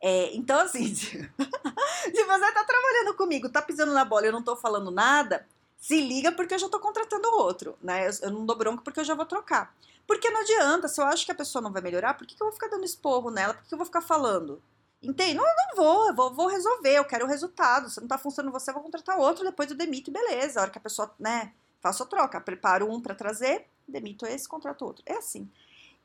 É, 0.00 0.34
então, 0.34 0.58
assim, 0.60 0.86
se 0.94 1.18
você 1.18 2.52
tá 2.52 2.64
trabalhando 2.64 3.14
comigo, 3.14 3.50
tá 3.50 3.60
pisando 3.60 3.92
na 3.92 4.02
bola 4.02 4.24
e 4.24 4.28
eu 4.28 4.32
não 4.32 4.42
tô 4.42 4.56
falando 4.56 4.90
nada, 4.90 5.46
se 5.76 6.00
liga 6.00 6.32
porque 6.32 6.54
eu 6.54 6.58
já 6.58 6.70
tô 6.70 6.80
contratando 6.80 7.28
outro, 7.36 7.76
né? 7.82 8.08
Eu, 8.08 8.12
eu 8.22 8.30
não 8.30 8.46
dou 8.46 8.56
bronca 8.56 8.82
porque 8.82 9.00
eu 9.00 9.04
já 9.04 9.14
vou 9.14 9.26
trocar. 9.26 9.74
Porque 10.06 10.30
não 10.30 10.40
adianta, 10.40 10.88
se 10.88 10.98
eu 10.98 11.04
acho 11.04 11.26
que 11.26 11.32
a 11.32 11.34
pessoa 11.34 11.60
não 11.60 11.70
vai 11.70 11.82
melhorar, 11.82 12.14
por 12.14 12.26
que, 12.26 12.34
que 12.34 12.42
eu 12.42 12.46
vou 12.46 12.54
ficar 12.54 12.68
dando 12.68 12.86
esporro 12.86 13.30
nela? 13.30 13.52
Por 13.52 13.62
que, 13.62 13.68
que 13.68 13.74
eu 13.74 13.78
vou 13.78 13.86
ficar 13.86 14.00
falando? 14.00 14.62
Entende? 15.02 15.34
Não, 15.34 15.44
eu 15.44 15.54
não 15.54 15.76
vou, 15.76 16.08
eu 16.08 16.14
vou, 16.14 16.32
vou 16.32 16.46
resolver, 16.46 16.96
eu 16.96 17.04
quero 17.04 17.26
o 17.26 17.28
resultado. 17.28 17.90
Se 17.90 18.00
não 18.00 18.08
tá 18.08 18.16
funcionando 18.16 18.52
você, 18.52 18.70
eu 18.70 18.74
vou 18.74 18.82
contratar 18.82 19.18
outro, 19.18 19.44
depois 19.44 19.70
eu 19.70 19.76
demito 19.76 20.08
e 20.08 20.12
beleza. 20.14 20.58
A 20.58 20.62
hora 20.62 20.70
que 20.70 20.78
a 20.78 20.80
pessoa, 20.80 21.14
né, 21.18 21.52
faço 21.82 22.04
a 22.04 22.06
troca, 22.06 22.40
preparo 22.40 22.90
um 22.90 23.00
para 23.00 23.14
trazer, 23.14 23.66
demito 23.86 24.26
esse, 24.26 24.48
contrato 24.48 24.84
outro. 24.84 25.02
É 25.06 25.14
assim. 25.14 25.48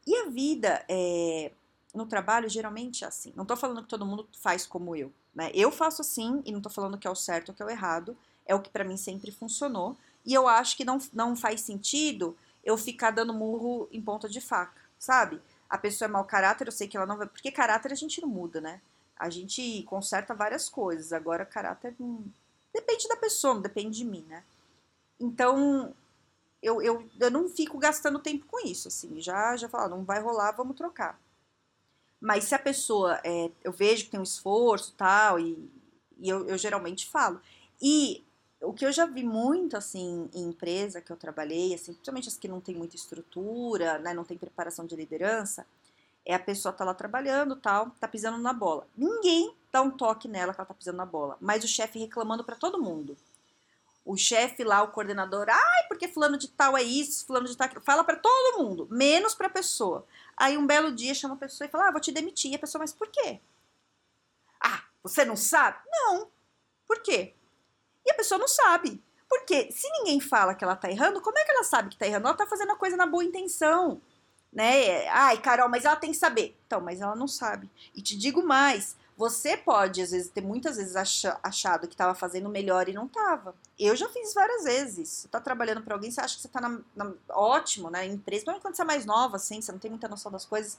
E 0.05 0.15
a 0.15 0.29
vida 0.29 0.83
é, 0.87 1.51
no 1.93 2.05
trabalho 2.05 2.49
geralmente 2.49 3.03
é 3.03 3.07
assim. 3.07 3.33
Não 3.35 3.45
tô 3.45 3.55
falando 3.55 3.83
que 3.83 3.89
todo 3.89 4.05
mundo 4.05 4.27
faz 4.41 4.65
como 4.65 4.95
eu, 4.95 5.11
né? 5.33 5.51
Eu 5.53 5.71
faço 5.71 6.01
assim 6.01 6.41
e 6.45 6.51
não 6.51 6.61
tô 6.61 6.69
falando 6.69 6.97
que 6.97 7.07
é 7.07 7.09
o 7.09 7.15
certo 7.15 7.49
ou 7.49 7.55
que 7.55 7.61
é 7.61 7.65
o 7.65 7.69
errado. 7.69 8.17
É 8.45 8.55
o 8.55 8.61
que 8.61 8.69
para 8.69 8.85
mim 8.85 8.95
sempre 8.95 9.31
funcionou. 9.31 9.97
E 10.25 10.33
eu 10.33 10.47
acho 10.47 10.77
que 10.77 10.85
não, 10.85 10.97
não 11.13 11.35
faz 11.35 11.61
sentido 11.61 12.37
eu 12.63 12.77
ficar 12.77 13.11
dando 13.11 13.33
murro 13.33 13.87
em 13.91 14.01
ponta 14.01 14.27
de 14.27 14.41
faca, 14.41 14.81
sabe? 14.99 15.41
A 15.69 15.77
pessoa 15.77 16.07
é 16.07 16.11
mau 16.11 16.23
caráter, 16.25 16.67
eu 16.67 16.71
sei 16.71 16.87
que 16.87 16.97
ela 16.97 17.05
não 17.05 17.17
vai. 17.17 17.27
Porque 17.27 17.51
caráter 17.51 17.91
a 17.91 17.95
gente 17.95 18.21
não 18.21 18.27
muda, 18.27 18.61
né? 18.61 18.81
A 19.17 19.29
gente 19.29 19.83
conserta 19.83 20.33
várias 20.33 20.69
coisas. 20.69 21.11
Agora, 21.11 21.45
caráter 21.45 21.95
não. 21.99 22.23
Depende 22.73 23.07
da 23.07 23.15
pessoa, 23.15 23.55
não 23.55 23.61
depende 23.61 23.97
de 23.97 24.05
mim, 24.05 24.25
né? 24.29 24.43
Então, 25.19 25.93
eu, 26.61 26.81
eu, 26.81 27.07
eu 27.19 27.31
não 27.31 27.49
fico 27.49 27.77
gastando 27.77 28.19
tempo 28.19 28.45
com 28.47 28.59
isso, 28.65 28.87
assim, 28.87 29.21
já, 29.21 29.55
já 29.55 29.69
falo, 29.69 29.95
não 29.95 30.03
vai 30.03 30.21
rolar, 30.21 30.51
vamos 30.51 30.75
trocar. 30.75 31.19
Mas 32.19 32.45
se 32.45 32.55
a 32.55 32.59
pessoa, 32.59 33.19
é, 33.23 33.51
eu 33.63 33.71
vejo 33.71 34.05
que 34.05 34.11
tem 34.11 34.19
um 34.19 34.23
esforço 34.23 34.93
tal, 34.97 35.39
e, 35.39 35.69
e 36.17 36.29
eu, 36.29 36.47
eu 36.47 36.57
geralmente 36.57 37.07
falo. 37.07 37.39
E 37.81 38.25
o 38.59 38.73
que 38.73 38.85
eu 38.85 38.91
já 38.91 39.05
vi 39.05 39.23
muito, 39.23 39.77
assim, 39.77 40.29
em 40.33 40.49
empresa 40.49 40.99
que 40.99 41.11
eu 41.11 41.15
trabalhei, 41.15 41.75
assim, 41.75 41.93
principalmente 41.93 42.27
as 42.27 42.37
que 42.37 42.47
não 42.47 42.59
tem 42.59 42.75
muita 42.75 42.95
estrutura, 42.95 43.99
né, 43.99 44.13
não 44.13 44.23
tem 44.23 44.37
preparação 44.37 44.85
de 44.85 44.95
liderança, 44.95 45.65
é 46.25 46.33
a 46.33 46.39
pessoa 46.39 46.73
tá 46.73 46.83
lá 46.83 46.93
trabalhando 46.93 47.55
tal, 47.55 47.91
tá 47.99 48.07
pisando 48.07 48.39
na 48.39 48.51
bola. 48.51 48.87
Ninguém 48.97 49.55
dá 49.71 49.81
um 49.81 49.91
toque 49.91 50.27
nela 50.27 50.53
que 50.53 50.59
ela 50.59 50.67
tá 50.67 50.73
pisando 50.73 50.97
na 50.97 51.05
bola, 51.05 51.37
mas 51.39 51.63
o 51.63 51.67
chefe 51.67 51.99
reclamando 51.99 52.43
para 52.43 52.55
todo 52.55 52.81
mundo 52.81 53.15
o 54.07 54.15
chefe 54.15 54.63
lá, 54.63 54.81
o 54.81 54.87
coordenador, 54.87 55.47
ai, 55.49 55.87
porque 55.89 56.07
fulano 56.07 56.37
de 56.37 56.47
tal 56.47 56.77
é 56.77 56.81
isso, 56.81 57.25
fulano 57.25 57.45
de 57.45 57.57
tal 57.57 57.67
é. 57.67 57.79
Fala 57.81 58.03
para 58.05 58.15
todo 58.15 58.63
mundo, 58.63 58.87
menos 58.89 59.35
para 59.35 59.47
a 59.47 59.49
pessoa. 59.49 60.05
Aí 60.37 60.57
um 60.57 60.65
belo 60.65 60.93
dia 60.93 61.13
chama 61.13 61.33
a 61.33 61.37
pessoa 61.37 61.67
e 61.67 61.69
fala, 61.69 61.89
ah, 61.89 61.91
vou 61.91 61.99
te 61.99 62.11
demitir. 62.11 62.51
E 62.51 62.55
a 62.55 62.59
pessoa, 62.59 62.79
mas 62.79 62.93
por 62.93 63.09
quê? 63.09 63.41
Ah, 64.61 64.83
você 65.03 65.25
não 65.25 65.35
sabe? 65.35 65.77
Não. 65.91 66.29
Por 66.87 67.01
quê? 67.01 67.33
E 68.05 68.11
a 68.11 68.13
pessoa 68.13 68.39
não 68.39 68.47
sabe. 68.47 69.03
Porque 69.27 69.69
se 69.71 69.89
ninguém 69.91 70.21
fala 70.21 70.55
que 70.55 70.63
ela 70.63 70.75
tá 70.77 70.89
errando, 70.89 71.19
como 71.19 71.37
é 71.37 71.43
que 71.43 71.51
ela 71.51 71.65
sabe 71.65 71.89
que 71.89 71.97
tá 71.97 72.07
errando? 72.07 72.27
Ela 72.27 72.37
tá 72.37 72.47
fazendo 72.47 72.71
a 72.71 72.77
coisa 72.77 72.95
na 72.95 73.05
boa 73.05 73.25
intenção. 73.25 74.01
Né? 74.53 75.05
Ai, 75.09 75.37
Carol, 75.41 75.67
mas 75.67 75.83
ela 75.83 75.97
tem 75.97 76.11
que 76.11 76.17
saber. 76.17 76.57
Então, 76.65 76.79
mas 76.79 77.01
ela 77.01 77.15
não 77.15 77.27
sabe. 77.27 77.69
E 77.93 78.01
te 78.01 78.17
digo 78.17 78.41
mais, 78.41 78.95
você 79.17 79.57
pode, 79.57 79.99
às 79.99 80.11
vezes, 80.11 80.29
ter 80.29 80.41
muitas 80.41 80.77
vezes 80.77 80.95
achado 80.95 81.87
que 81.87 81.95
estava 81.95 82.13
fazendo 82.13 82.47
melhor 82.49 82.87
e 82.87 82.93
não 82.93 83.07
estava. 83.07 83.55
Eu 83.77 83.95
já 83.95 84.07
fiz 84.09 84.31
várias 84.31 84.63
vezes. 84.63 85.09
Você 85.09 85.25
está 85.25 85.41
trabalhando 85.41 85.81
para 85.81 85.95
alguém, 85.95 86.11
você 86.11 86.21
acha 86.21 86.35
que 86.35 86.41
você 86.41 86.47
está 86.47 86.61
na, 86.61 86.79
na, 86.95 87.11
ótimo, 87.29 87.89
né? 87.89 88.05
Empresa, 88.05 88.21
principalmente 88.25 88.61
quando 88.61 88.75
você 88.75 88.83
é 88.83 88.85
mais 88.85 89.05
nova, 89.07 89.37
assim, 89.37 89.59
você 89.59 89.71
não 89.71 89.79
tem 89.79 89.89
muita 89.89 90.07
noção 90.07 90.31
das 90.31 90.45
coisas. 90.45 90.77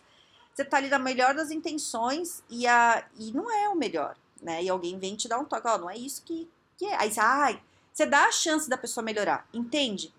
Você 0.54 0.62
está 0.62 0.76
ali 0.76 0.88
na 0.88 1.00
melhor 1.00 1.34
das 1.34 1.50
intenções 1.50 2.44
e, 2.48 2.64
a, 2.64 3.04
e 3.18 3.32
não 3.32 3.50
é 3.52 3.68
o 3.68 3.74
melhor, 3.74 4.16
né? 4.40 4.62
E 4.62 4.68
alguém 4.68 4.96
vem 5.00 5.16
te 5.16 5.26
dar 5.26 5.40
um 5.40 5.44
toque, 5.44 5.66
ó, 5.66 5.74
oh, 5.74 5.78
não 5.78 5.90
é 5.90 5.96
isso 5.96 6.22
que, 6.22 6.48
que 6.76 6.86
é. 6.86 6.94
Aí 6.94 7.10
você, 7.10 7.20
ai, 7.20 7.60
você 7.92 8.06
dá 8.06 8.24
a 8.24 8.32
chance 8.32 8.70
da 8.70 8.78
pessoa 8.78 9.02
melhorar, 9.02 9.48
entende? 9.52 10.14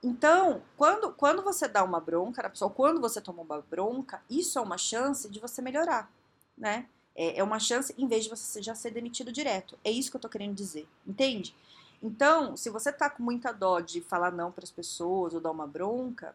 Então, 0.00 0.62
quando, 0.76 1.12
quando 1.12 1.42
você 1.42 1.66
dá 1.66 1.82
uma 1.82 1.98
bronca 1.98 2.40
na 2.40 2.50
pessoa, 2.50 2.70
quando 2.70 3.00
você 3.00 3.20
toma 3.20 3.42
uma 3.42 3.60
bronca, 3.62 4.22
isso 4.30 4.60
é 4.60 4.62
uma 4.62 4.78
chance 4.78 5.28
de 5.28 5.40
você 5.40 5.60
melhorar, 5.60 6.08
né? 6.56 6.86
É, 7.16 7.38
é 7.38 7.42
uma 7.42 7.58
chance 7.58 7.94
em 7.96 8.06
vez 8.06 8.24
de 8.24 8.30
você 8.30 8.62
já 8.62 8.74
ser 8.74 8.90
demitido 8.90 9.32
direto. 9.32 9.78
É 9.84 9.90
isso 9.90 10.10
que 10.10 10.16
eu 10.16 10.20
tô 10.20 10.28
querendo 10.28 10.54
dizer, 10.54 10.88
entende? 11.06 11.54
Então, 12.02 12.56
se 12.56 12.70
você 12.70 12.92
tá 12.92 13.08
com 13.08 13.22
muita 13.22 13.52
dó 13.52 13.80
de 13.80 14.00
falar 14.00 14.30
não 14.30 14.52
para 14.52 14.64
as 14.64 14.70
pessoas 14.70 15.32
ou 15.32 15.40
dar 15.40 15.50
uma 15.50 15.66
bronca, 15.66 16.34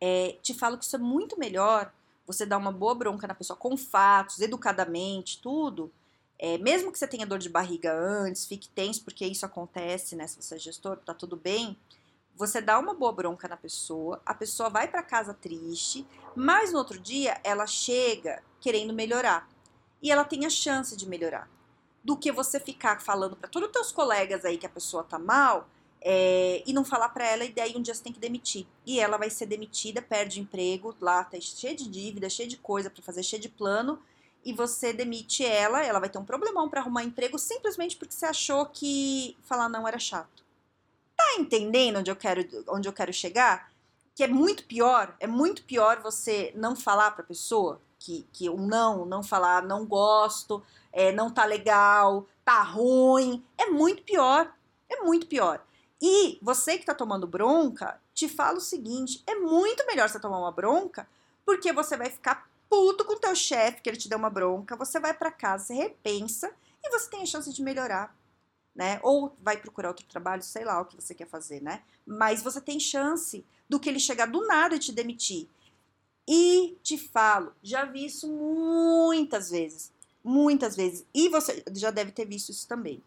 é, 0.00 0.36
te 0.42 0.54
falo 0.54 0.76
que 0.78 0.84
isso 0.84 0.96
é 0.96 0.98
muito 0.98 1.38
melhor 1.38 1.92
você 2.26 2.44
dá 2.44 2.58
uma 2.58 2.72
boa 2.72 2.94
bronca 2.94 3.26
na 3.26 3.34
pessoa 3.34 3.56
com 3.56 3.76
fatos, 3.76 4.40
educadamente, 4.40 5.40
tudo, 5.40 5.92
é, 6.38 6.58
mesmo 6.58 6.90
que 6.90 6.98
você 6.98 7.06
tenha 7.06 7.26
dor 7.26 7.38
de 7.38 7.48
barriga 7.48 7.94
antes, 7.94 8.44
fique 8.44 8.68
tenso, 8.68 9.02
porque 9.04 9.24
isso 9.24 9.46
acontece, 9.46 10.16
né? 10.16 10.26
Se 10.26 10.42
você 10.42 10.56
é 10.56 10.58
gestor, 10.58 10.96
tá 10.98 11.14
tudo 11.14 11.36
bem. 11.36 11.76
Você 12.34 12.60
dá 12.60 12.78
uma 12.78 12.92
boa 12.92 13.12
bronca 13.12 13.48
na 13.48 13.56
pessoa, 13.56 14.20
a 14.26 14.34
pessoa 14.34 14.68
vai 14.68 14.88
para 14.88 15.02
casa 15.02 15.32
triste, 15.32 16.06
mas 16.34 16.72
no 16.72 16.78
outro 16.78 16.98
dia 16.98 17.40
ela 17.42 17.66
chega 17.66 18.42
querendo 18.60 18.92
melhorar. 18.92 19.48
E 20.02 20.10
ela 20.10 20.24
tem 20.24 20.46
a 20.46 20.50
chance 20.50 20.96
de 20.96 21.08
melhorar. 21.08 21.48
Do 22.04 22.16
que 22.16 22.30
você 22.30 22.60
ficar 22.60 23.00
falando 23.00 23.36
para 23.36 23.48
todos 23.48 23.68
os 23.68 23.72
teus 23.72 23.92
colegas 23.92 24.44
aí 24.44 24.58
que 24.58 24.66
a 24.66 24.70
pessoa 24.70 25.02
tá 25.02 25.18
mal 25.18 25.68
é, 26.00 26.62
e 26.64 26.72
não 26.72 26.84
falar 26.84 27.08
para 27.08 27.26
ela, 27.26 27.44
e 27.44 27.52
daí 27.52 27.74
um 27.76 27.82
dia 27.82 27.92
você 27.92 28.02
tem 28.02 28.12
que 28.12 28.20
demitir. 28.20 28.66
E 28.86 29.00
ela 29.00 29.16
vai 29.16 29.28
ser 29.28 29.46
demitida, 29.46 30.00
perde 30.00 30.40
emprego, 30.40 30.94
lá 31.00 31.24
tá 31.24 31.36
cheio 31.40 31.76
de 31.76 31.88
dívida, 31.88 32.30
cheio 32.30 32.48
de 32.48 32.56
coisa 32.56 32.88
para 32.88 33.02
fazer, 33.02 33.24
cheio 33.24 33.42
de 33.42 33.48
plano, 33.48 34.00
e 34.44 34.52
você 34.52 34.92
demite 34.92 35.44
ela, 35.44 35.84
ela 35.84 35.98
vai 35.98 36.08
ter 36.08 36.18
um 36.18 36.24
problemão 36.24 36.68
para 36.68 36.80
arrumar 36.80 37.02
emprego 37.02 37.36
simplesmente 37.36 37.96
porque 37.96 38.14
você 38.14 38.26
achou 38.26 38.64
que 38.66 39.36
falar 39.42 39.68
não 39.68 39.88
era 39.88 39.98
chato. 39.98 40.44
Tá 41.16 41.34
entendendo 41.38 41.98
onde 41.98 42.10
eu 42.10 42.14
quero, 42.14 42.46
onde 42.68 42.88
eu 42.88 42.92
quero 42.92 43.12
chegar? 43.12 43.72
Que 44.14 44.22
é 44.22 44.28
muito 44.28 44.64
pior, 44.64 45.16
é 45.18 45.26
muito 45.26 45.64
pior 45.64 46.00
você 46.00 46.52
não 46.54 46.76
falar 46.76 47.10
pra 47.10 47.24
pessoa 47.24 47.82
que, 47.98 48.28
que 48.32 48.48
o 48.48 48.56
não, 48.56 49.04
não 49.04 49.22
falar, 49.22 49.62
não 49.62 49.86
gosto, 49.86 50.62
é, 50.92 51.12
não 51.12 51.30
tá 51.30 51.44
legal, 51.44 52.26
tá 52.44 52.62
ruim, 52.62 53.44
é 53.58 53.66
muito 53.66 54.02
pior, 54.02 54.52
é 54.88 55.02
muito 55.02 55.26
pior. 55.26 55.64
E 56.00 56.38
você 56.42 56.78
que 56.78 56.86
tá 56.86 56.94
tomando 56.94 57.26
bronca, 57.26 58.00
te 58.14 58.28
fala 58.28 58.58
o 58.58 58.60
seguinte: 58.60 59.22
é 59.26 59.34
muito 59.34 59.86
melhor 59.86 60.08
você 60.08 60.20
tomar 60.20 60.38
uma 60.38 60.52
bronca, 60.52 61.08
porque 61.44 61.72
você 61.72 61.96
vai 61.96 62.10
ficar 62.10 62.48
puto 62.68 63.04
com 63.04 63.16
teu 63.16 63.34
chefe 63.34 63.80
que 63.80 63.88
ele 63.88 63.96
te 63.96 64.08
deu 64.08 64.18
uma 64.18 64.30
bronca, 64.30 64.76
você 64.76 64.98
vai 65.00 65.14
para 65.14 65.30
casa, 65.30 65.66
você 65.66 65.74
repensa 65.74 66.52
e 66.82 66.90
você 66.90 67.08
tem 67.08 67.22
a 67.22 67.26
chance 67.26 67.52
de 67.52 67.62
melhorar 67.62 68.14
né? 68.76 69.00
Ou 69.02 69.34
vai 69.40 69.56
procurar 69.56 69.88
outro 69.88 70.04
trabalho, 70.06 70.42
sei 70.42 70.64
lá 70.64 70.80
o 70.80 70.84
que 70.84 70.94
você 70.94 71.14
quer 71.14 71.26
fazer, 71.26 71.62
né? 71.62 71.82
Mas 72.04 72.42
você 72.42 72.60
tem 72.60 72.78
chance 72.78 73.44
do 73.68 73.80
que 73.80 73.88
ele 73.88 73.98
chegar 73.98 74.26
do 74.26 74.46
nada 74.46 74.76
e 74.76 74.78
te 74.78 74.92
demitir. 74.92 75.48
E 76.28 76.76
te 76.82 76.98
falo, 76.98 77.52
já 77.62 77.84
vi 77.84 78.06
isso 78.06 78.28
muitas 78.28 79.50
vezes, 79.50 79.92
muitas 80.24 80.74
vezes. 80.74 81.06
E 81.14 81.28
você 81.28 81.62
já 81.72 81.90
deve 81.90 82.10
ter 82.10 82.24
visto 82.24 82.50
isso 82.50 82.66
também. 82.66 83.02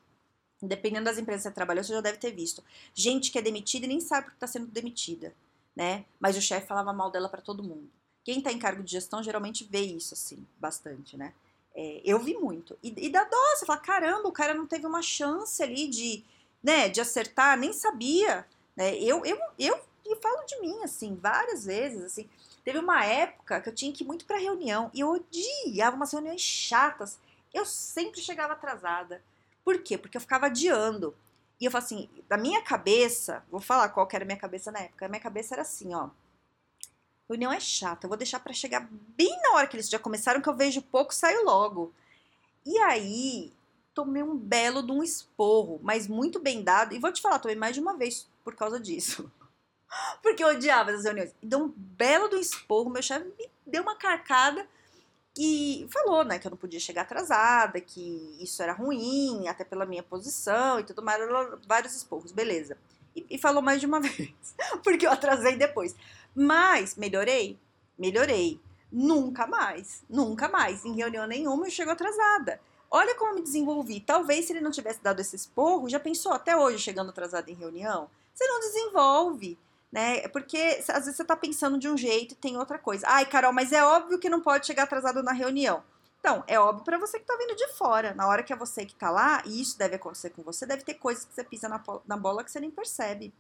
Dependendo 0.62 1.06
das 1.06 1.18
empresas 1.18 1.44
que 1.44 1.50
você 1.50 1.56
trabalhou, 1.56 1.84
você 1.84 1.94
já 1.94 2.02
deve 2.02 2.18
ter 2.18 2.32
visto. 2.32 2.64
Gente 2.94 3.32
que 3.32 3.40
é 3.40 3.42
demitida 3.42 3.86
e 3.86 3.90
nem 3.90 4.00
sabe 4.00 4.26
porque 4.26 4.38
está 4.38 4.48
sendo 4.48 4.68
demitida, 4.68 5.34
né? 5.76 6.06
Mas 6.20 6.38
o 6.38 6.42
chefe 6.42 6.68
falava 6.68 6.94
mal 6.94 7.12
dela 7.12 7.30
para 7.30 7.42
todo 7.42 7.64
mundo. 7.64 7.90
Quem 8.24 8.40
está 8.40 8.52
em 8.52 8.60
cargo 8.60 8.84
de 8.84 8.92
gestão 8.92 9.24
geralmente 9.24 9.64
vê 9.64 9.82
isso 9.82 10.14
assim, 10.14 10.46
bastante, 10.58 11.18
né? 11.18 11.34
É, 11.74 12.02
eu 12.04 12.20
vi 12.20 12.36
muito. 12.36 12.78
E, 12.84 12.94
e 13.06 13.10
dá 13.10 13.24
dó, 13.24 13.56
você 13.56 13.66
fala, 13.66 13.80
caramba, 13.80 14.28
o 14.28 14.34
cara 14.34 14.54
não 14.54 14.68
teve 14.68 14.86
uma 14.86 15.02
chance 15.02 15.62
ali 15.64 15.88
de, 15.88 16.24
né, 16.62 16.90
de 16.90 17.00
acertar, 17.00 17.58
nem 17.58 17.72
sabia. 17.72 18.46
Né? 18.76 18.98
Eu, 18.98 19.26
eu, 19.26 19.38
eu, 19.58 19.80
eu 20.06 20.16
falo 20.22 20.46
de 20.46 20.60
mim, 20.60 20.84
assim, 20.84 21.16
várias 21.16 21.66
vezes, 21.66 22.04
assim. 22.04 22.30
Teve 22.70 22.78
uma 22.78 23.04
época 23.04 23.60
que 23.60 23.68
eu 23.68 23.74
tinha 23.74 23.92
que 23.92 24.04
ir 24.04 24.06
muito 24.06 24.26
para 24.26 24.38
reunião 24.38 24.92
e 24.94 25.00
eu 25.00 25.10
odiava 25.10 25.96
umas 25.96 26.12
reuniões 26.12 26.40
chatas. 26.40 27.18
Eu 27.52 27.66
sempre 27.66 28.22
chegava 28.22 28.54
atrasada. 28.54 29.24
Por 29.66 29.82
quê? 29.82 29.98
Porque 29.98 30.16
eu 30.16 30.22
ficava 30.22 30.46
adiando. 30.46 31.16
E 31.60 31.66
eu 31.66 31.72
falo 31.72 31.84
assim, 31.84 32.08
da 32.28 32.38
minha 32.38 32.62
cabeça, 32.62 33.44
vou 33.50 33.60
falar 33.60 33.90
qual 33.90 34.06
que 34.06 34.16
era 34.16 34.24
a 34.24 34.28
minha 34.28 34.38
cabeça 34.38 34.72
na 34.72 34.82
época. 34.82 35.08
A 35.08 35.10
minha 35.10 35.20
cabeça 35.20 35.56
era 35.56 35.64
assim, 35.64 35.96
ó 35.96 36.12
reunião 37.28 37.52
é 37.52 37.60
chata, 37.60 38.06
eu 38.06 38.10
vou 38.10 38.18
deixar 38.18 38.40
para 38.40 38.54
chegar 38.54 38.88
bem 39.18 39.36
na 39.42 39.54
hora 39.54 39.66
que 39.66 39.76
eles 39.76 39.90
já 39.90 39.98
começaram, 39.98 40.40
que 40.40 40.50
eu 40.50 40.56
vejo 40.56 40.80
pouco, 40.84 41.12
saio 41.12 41.44
logo. 41.46 41.92
E 42.64 42.78
aí, 42.80 43.52
tomei 43.96 44.22
um 44.22 44.38
belo 44.38 44.84
de 44.84 44.92
um 44.92 45.02
esporro, 45.02 45.80
mas 45.82 46.08
muito 46.08 46.40
bem 46.40 46.64
dado, 46.64 46.94
e 46.94 47.00
vou 47.00 47.12
te 47.12 47.22
falar, 47.22 47.40
tomei 47.40 47.56
mais 47.56 47.74
de 47.74 47.82
uma 47.82 47.98
vez 47.98 48.28
por 48.44 48.56
causa 48.56 48.80
disso. 48.80 49.32
Porque 50.22 50.44
eu 50.44 50.50
odiava 50.50 50.92
as 50.92 51.04
reuniões. 51.04 51.34
E 51.42 51.48
deu 51.48 51.60
um 51.60 51.74
belo 51.76 52.28
do 52.28 52.38
esporro, 52.38 52.90
meu 52.90 53.02
chefe 53.02 53.26
me 53.26 53.50
deu 53.66 53.84
uma 53.84 53.96
carcada 53.96 54.68
e 55.38 55.88
falou, 55.92 56.26
né, 56.26 56.38
que 56.38 56.48
eu 56.48 56.52
não 56.52 56.58
podia 56.58 56.80
chegar 56.80 57.04
atrasada, 57.04 57.80
que 57.80 58.38
isso 58.42 58.62
era 58.62 58.74
ruim, 58.74 59.48
até 59.48 59.64
pela 59.64 59.86
minha 59.86 60.04
posição 60.04 60.80
e 60.80 60.84
tudo 60.84 61.02
mais, 61.02 61.22
vários 61.66 61.96
esporros, 61.96 62.32
beleza. 62.32 62.78
E, 63.16 63.26
e 63.30 63.38
falou 63.38 63.62
mais 63.62 63.80
de 63.80 63.86
uma 63.86 64.00
vez, 64.02 64.34
porque 64.84 65.08
eu 65.08 65.12
atrasei 65.12 65.56
depois. 65.56 65.96
Mas 66.36 66.96
melhorei? 66.96 67.58
Melhorei. 67.98 68.60
Nunca 68.92 69.46
mais, 69.46 70.04
nunca 70.10 70.50
mais. 70.50 70.84
Em 70.84 70.96
reunião 70.96 71.28
nenhuma 71.28 71.68
eu 71.68 71.72
chego 71.72 71.92
atrasada. 71.92 72.60
Olha 72.92 73.16
como 73.16 73.32
eu 73.32 73.36
me 73.36 73.42
desenvolvi. 73.42 74.00
Talvez 74.00 74.46
se 74.46 74.54
ele 74.54 74.62
não 74.62 74.72
tivesse 74.72 75.02
dado 75.02 75.20
esse 75.20 75.36
esporro, 75.36 75.88
já 75.88 76.00
pensou 76.00 76.34
até 76.34 76.58
hoje 76.58 76.80
chegando 76.80 77.12
atrasado 77.12 77.50
em 77.50 77.54
reunião? 77.54 78.10
Você 78.34 78.48
não 78.48 78.60
desenvolve, 78.60 79.58
né? 79.92 80.28
Porque 80.30 80.58
às 80.90 81.06
vezes 81.06 81.16
você 81.16 81.26
tá 81.26 81.36
pensando 81.36 81.78
de 81.78 81.90
um 81.90 81.98
jeito 81.98 82.34
e 82.34 82.38
tem 82.38 82.58
outra 82.58 82.78
coisa. 82.80 83.06
Ai, 83.10 83.26
Carol, 83.26 83.54
mas 83.54 83.72
é 83.72 83.84
óbvio 83.84 84.20
que 84.20 84.30
não 84.30 84.42
pode 84.42 84.68
chegar 84.68 84.84
atrasado 84.84 85.24
na 85.24 85.32
reunião. 85.32 85.84
Então, 86.20 86.44
é 86.48 86.60
óbvio 86.60 86.84
para 86.84 86.98
você 86.98 87.18
que 87.18 87.26
tá 87.26 87.36
vindo 87.38 87.56
de 87.56 87.68
fora. 87.70 88.14
Na 88.14 88.28
hora 88.28 88.44
que 88.44 88.52
é 88.52 88.56
você 88.56 88.86
que 88.86 88.96
tá 88.96 89.10
lá, 89.10 89.42
e 89.46 89.62
isso 89.62 89.78
deve 89.78 89.96
acontecer 89.96 90.32
com 90.32 90.44
você, 90.44 90.66
deve 90.66 90.84
ter 90.84 90.96
coisas 90.96 91.26
que 91.26 91.34
você 91.34 91.44
pisa 91.44 91.70
na, 91.70 91.82
na 92.06 92.18
bola 92.18 92.44
que 92.44 92.52
você 92.52 92.60
nem 92.60 92.72
percebe 92.72 93.34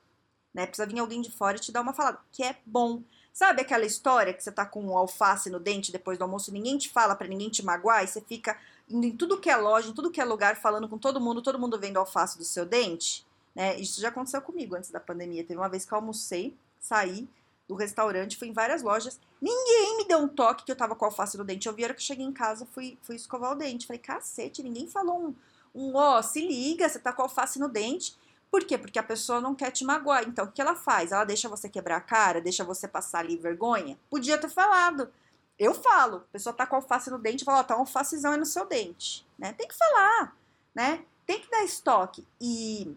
né? 0.54 0.66
Precisa 0.66 0.88
vir 0.88 1.00
alguém 1.00 1.22
de 1.22 1.32
fora 1.32 1.58
e 1.58 1.60
te 1.60 1.72
dar 1.72 1.82
uma 1.82 1.94
falada, 1.94 2.20
que 2.32 2.44
é 2.44 2.58
bom. 2.66 3.02
Sabe 3.32 3.62
aquela 3.62 3.86
história 3.86 4.34
que 4.34 4.44
você 4.44 4.52
tá 4.52 4.66
com 4.66 4.84
um 4.84 4.98
alface 4.98 5.50
no 5.50 5.60
dente 5.60 5.92
depois 5.92 6.18
do 6.18 6.24
almoço 6.24 6.52
ninguém 6.52 6.78
te 6.78 6.90
fala 6.90 7.16
para 7.16 7.28
ninguém 7.28 7.50
te 7.50 7.64
magoar 7.64 8.04
e 8.04 8.08
você 8.08 8.20
fica 8.20 8.58
indo 8.90 9.06
em 9.06 9.16
tudo 9.16 9.40
que 9.40 9.50
é 9.50 9.56
loja, 9.56 9.90
em 9.90 9.94
tudo 9.94 10.12
que 10.12 10.20
é 10.20 10.26
lugar, 10.26 10.56
falando 10.56 10.90
com 10.90 10.98
todo 10.98 11.22
mundo, 11.22 11.42
todo 11.42 11.60
mundo 11.60 11.80
vendo 11.80 11.98
alface 11.98 12.38
do 12.38 12.44
seu 12.44 12.66
dente? 12.66 13.26
Né? 13.60 13.78
Isso 13.78 14.00
já 14.00 14.08
aconteceu 14.08 14.42
comigo 14.42 14.74
antes 14.74 14.90
da 14.90 15.02
pandemia. 15.02 15.44
Teve 15.44 15.60
uma 15.60 15.68
vez 15.68 15.84
que 15.84 15.92
eu 15.92 15.98
almocei, 15.98 16.56
saí 16.80 17.28
do 17.68 17.76
restaurante, 17.76 18.38
fui 18.38 18.48
em 18.48 18.54
várias 18.54 18.82
lojas, 18.82 19.20
ninguém 19.40 19.98
me 19.98 20.08
deu 20.08 20.18
um 20.18 20.30
toque 20.30 20.64
que 20.64 20.72
eu 20.72 20.78
tava 20.78 20.96
com 20.96 21.04
alface 21.04 21.38
no 21.38 21.44
dente. 21.44 21.68
Eu 21.68 21.74
vi 21.74 21.84
a 21.84 21.88
hora 21.88 21.94
que 21.94 22.00
eu 22.00 22.06
cheguei 22.06 22.26
em 22.26 22.32
casa, 22.32 22.66
fui, 22.66 22.98
fui 23.02 23.18
escovar 23.18 23.52
o 23.52 23.56
dente. 23.56 23.86
Falei, 23.86 24.00
cacete, 24.00 24.64
ninguém 24.64 24.88
falou 24.88 25.28
um, 25.28 25.36
um 25.76 25.94
ó, 25.94 26.20
oh, 26.20 26.24
se 26.24 26.40
liga, 26.40 26.88
você 26.88 27.00
tá 27.00 27.12
com 27.12 27.22
alface 27.22 27.60
no 27.60 27.68
dente. 27.68 28.18
Por 28.50 28.64
quê? 28.64 28.78
Porque 28.78 28.98
a 28.98 29.04
pessoa 29.04 29.42
não 29.42 29.54
quer 29.54 29.72
te 29.72 29.84
magoar. 29.84 30.24
Então, 30.24 30.46
o 30.46 30.52
que 30.54 30.62
ela 30.62 30.74
faz? 30.74 31.12
Ela 31.12 31.26
deixa 31.26 31.50
você 31.50 31.68
quebrar 31.68 31.98
a 31.98 32.02
cara, 32.02 32.40
deixa 32.40 32.64
você 32.64 32.88
passar 32.88 33.20
ali 33.20 33.36
vergonha? 33.36 34.00
Podia 34.10 34.38
ter 34.38 34.50
falado. 34.50 35.12
Eu 35.60 35.74
falo, 35.74 36.18
a 36.30 36.32
pessoa 36.32 36.54
tá 36.54 36.66
com 36.66 36.78
alface 36.78 37.12
no 37.12 37.20
dente, 37.20 37.44
fala, 37.44 37.60
ó, 37.60 37.64
tá 37.64 37.76
um 37.76 37.82
alfacezão 37.82 38.32
aí 38.32 38.38
no 38.40 38.46
seu 38.46 38.66
dente, 38.66 39.28
né? 39.38 39.52
Tem 39.52 39.68
que 39.68 39.76
falar, 39.78 40.34
né? 40.74 41.04
Tem 41.26 41.42
que 41.42 41.52
dar 41.52 41.66
estoque. 41.66 42.26
E. 42.40 42.96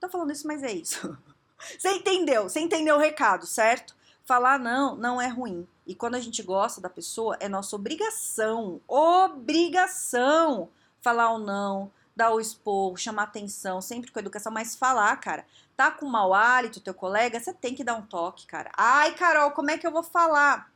Tô 0.00 0.08
falando 0.08 0.32
isso, 0.32 0.46
mas 0.46 0.62
é 0.62 0.72
isso. 0.72 1.16
Você 1.78 1.90
entendeu? 1.90 2.44
Você 2.44 2.58
entendeu 2.58 2.96
o 2.96 2.98
recado, 2.98 3.46
certo? 3.46 3.94
Falar 4.24 4.58
não, 4.58 4.96
não 4.96 5.20
é 5.20 5.28
ruim. 5.28 5.68
E 5.86 5.94
quando 5.94 6.14
a 6.14 6.20
gente 6.20 6.42
gosta 6.42 6.80
da 6.80 6.88
pessoa, 6.88 7.36
é 7.38 7.48
nossa 7.48 7.76
obrigação, 7.76 8.80
obrigação 8.88 10.70
falar 11.02 11.32
o 11.32 11.38
não, 11.38 11.90
dar 12.14 12.30
o 12.30 12.40
expor, 12.40 12.96
chamar 12.96 13.24
atenção, 13.24 13.80
sempre 13.80 14.10
com 14.10 14.18
educação, 14.18 14.52
mas 14.52 14.76
falar, 14.76 15.16
cara. 15.16 15.44
Tá 15.76 15.90
com 15.90 16.06
mau 16.06 16.34
hálito, 16.34 16.80
teu 16.80 16.92
colega, 16.94 17.40
você 17.40 17.52
tem 17.52 17.74
que 17.74 17.84
dar 17.84 17.94
um 17.94 18.02
toque, 18.02 18.46
cara. 18.46 18.70
Ai, 18.76 19.14
Carol, 19.14 19.50
como 19.52 19.70
é 19.70 19.78
que 19.78 19.86
eu 19.86 19.92
vou 19.92 20.02
falar? 20.02 20.69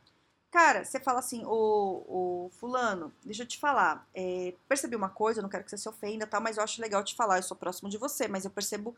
Cara, 0.55 0.85
você 0.85 1.01
fala 1.01 1.19
assim, 1.19 1.43
o, 1.43 2.45
o 2.47 2.49
fulano, 2.57 3.11
deixa 3.25 3.43
eu 3.43 3.45
te 3.45 3.59
falar, 3.59 4.07
é, 4.15 4.53
percebi 4.69 4.95
uma 4.95 5.09
coisa, 5.09 5.41
não 5.41 5.49
quero 5.49 5.65
que 5.65 5.69
você 5.69 5.77
se 5.77 5.89
ofenda, 5.89 6.25
tá, 6.25 6.39
mas 6.39 6.55
eu 6.55 6.63
acho 6.63 6.81
legal 6.81 7.03
te 7.03 7.13
falar, 7.13 7.39
eu 7.39 7.43
sou 7.43 7.57
próximo 7.57 7.89
de 7.89 7.97
você, 7.97 8.25
mas 8.29 8.45
eu 8.45 8.51
percebo, 8.51 8.95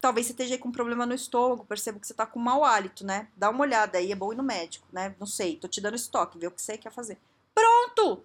talvez 0.00 0.26
você 0.28 0.32
esteja 0.32 0.56
com 0.56 0.68
um 0.68 0.72
problema 0.72 1.04
no 1.04 1.12
estômago, 1.12 1.64
percebo 1.64 1.98
que 1.98 2.06
você 2.06 2.14
tá 2.14 2.26
com 2.26 2.38
mau 2.38 2.64
hálito, 2.64 3.04
né? 3.04 3.26
Dá 3.34 3.50
uma 3.50 3.62
olhada 3.62 3.98
aí, 3.98 4.12
é 4.12 4.14
bom 4.14 4.32
ir 4.32 4.36
no 4.36 4.44
médico, 4.44 4.86
né? 4.92 5.12
Não 5.18 5.26
sei, 5.26 5.56
tô 5.56 5.66
te 5.66 5.80
dando 5.80 5.96
estoque, 5.96 6.38
vê 6.38 6.46
o 6.46 6.52
que 6.52 6.62
você 6.62 6.78
quer 6.78 6.92
fazer. 6.92 7.18
Pronto! 7.52 8.22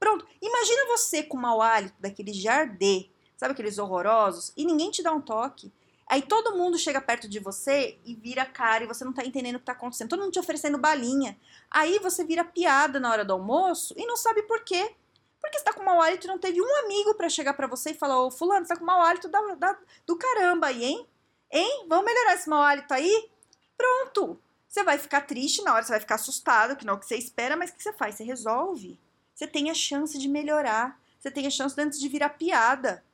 Pronto. 0.00 0.26
Imagina 0.40 0.86
você 0.86 1.22
com 1.22 1.36
mau 1.36 1.60
hálito 1.60 1.96
daquele 2.00 2.32
jardê, 2.32 3.10
sabe 3.36 3.52
aqueles 3.52 3.76
horrorosos, 3.76 4.54
e 4.56 4.64
ninguém 4.64 4.90
te 4.90 5.02
dá 5.02 5.12
um 5.12 5.20
toque. 5.20 5.70
Aí 6.06 6.22
todo 6.22 6.56
mundo 6.56 6.78
chega 6.78 7.00
perto 7.00 7.28
de 7.28 7.38
você 7.38 7.98
e 8.04 8.14
vira 8.14 8.44
cara 8.44 8.84
e 8.84 8.86
você 8.86 9.04
não 9.04 9.12
tá 9.12 9.24
entendendo 9.24 9.56
o 9.56 9.58
que 9.58 9.64
tá 9.64 9.72
acontecendo. 9.72 10.10
Todo 10.10 10.20
mundo 10.20 10.32
te 10.32 10.38
oferecendo 10.38 10.78
balinha. 10.78 11.38
Aí 11.70 11.98
você 11.98 12.24
vira 12.24 12.44
piada 12.44 13.00
na 13.00 13.10
hora 13.10 13.24
do 13.24 13.32
almoço 13.32 13.94
e 13.96 14.04
não 14.06 14.16
sabe 14.16 14.42
por 14.42 14.62
quê. 14.64 14.94
Porque 15.40 15.58
você 15.58 15.64
tá 15.64 15.72
com 15.72 15.82
mau 15.82 16.00
hálito 16.00 16.26
e 16.26 16.28
não 16.28 16.38
teve 16.38 16.60
um 16.60 16.76
amigo 16.84 17.14
para 17.14 17.28
chegar 17.28 17.54
para 17.54 17.66
você 17.66 17.90
e 17.90 17.94
falar: 17.94 18.22
Ô, 18.22 18.30
Fulano, 18.30 18.64
você 18.64 18.74
tá 18.74 18.78
com 18.78 18.84
mau 18.84 19.00
hálito 19.00 19.28
da, 19.28 19.40
da, 19.56 19.78
do 20.06 20.16
caramba 20.16 20.68
aí, 20.68 20.84
hein? 20.84 21.06
Hein? 21.50 21.86
Vamos 21.88 22.04
melhorar 22.04 22.34
esse 22.34 22.48
mau 22.48 22.62
hálito 22.62 22.94
aí? 22.94 23.28
Pronto. 23.76 24.40
Você 24.68 24.84
vai 24.84 24.96
ficar 24.96 25.22
triste 25.22 25.62
na 25.62 25.74
hora, 25.74 25.82
você 25.82 25.92
vai 25.92 26.00
ficar 26.00 26.14
assustado, 26.14 26.76
que 26.76 26.86
não 26.86 26.94
é 26.94 26.96
o 26.96 26.98
que 26.98 27.04
você 27.04 27.16
espera, 27.16 27.56
mas 27.56 27.70
o 27.70 27.74
que 27.74 27.82
você 27.82 27.92
faz? 27.92 28.14
Você 28.14 28.24
resolve. 28.24 28.98
Você 29.34 29.46
tem 29.46 29.70
a 29.70 29.74
chance 29.74 30.16
de 30.18 30.28
melhorar. 30.28 30.98
Você 31.18 31.30
tem 31.30 31.46
a 31.46 31.50
chance 31.50 31.74
de, 31.74 31.82
antes 31.82 32.00
de 32.00 32.08
virar 32.08 32.30
piada. 32.30 33.04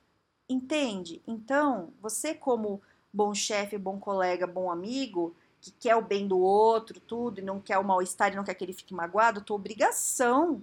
Entende? 0.48 1.20
Então, 1.26 1.92
você 2.00 2.34
como 2.34 2.80
bom 3.12 3.34
chefe, 3.34 3.76
bom 3.76 3.98
colega, 3.98 4.46
bom 4.46 4.70
amigo, 4.70 5.34
que 5.60 5.70
quer 5.70 5.96
o 5.96 6.02
bem 6.02 6.26
do 6.26 6.38
outro, 6.38 7.00
tudo, 7.00 7.40
e 7.40 7.44
não 7.44 7.60
quer 7.60 7.78
o 7.78 7.84
mal-estar 7.84 8.32
e 8.32 8.36
não 8.36 8.44
quer 8.44 8.54
que 8.54 8.64
ele 8.64 8.72
fique 8.72 8.94
magoado, 8.94 9.42
tua 9.42 9.56
obrigação 9.56 10.62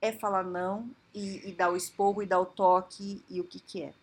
é 0.00 0.12
falar 0.12 0.44
não 0.44 0.90
e, 1.14 1.48
e 1.48 1.52
dar 1.52 1.70
o 1.70 1.76
esporro 1.76 2.22
e 2.22 2.26
dar 2.26 2.40
o 2.40 2.46
toque 2.46 3.24
e 3.28 3.40
o 3.40 3.44
que 3.44 3.60
que 3.60 3.82
é. 3.82 3.94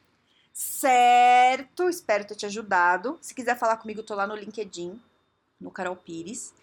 Certo? 0.53 1.87
Espero 1.89 2.25
ter 2.25 2.35
te 2.35 2.45
ajudado. 2.45 3.17
Se 3.21 3.33
quiser 3.33 3.57
falar 3.57 3.77
comigo, 3.77 4.03
tô 4.03 4.15
lá 4.15 4.27
no 4.27 4.35
LinkedIn, 4.35 4.99
no 5.59 5.71
Carol 5.71 5.95
Pires. 5.95 6.53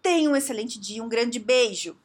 Tenha 0.00 0.30
um 0.30 0.36
excelente 0.36 0.78
dia, 0.78 1.02
um 1.02 1.08
grande 1.08 1.38
beijo! 1.38 1.96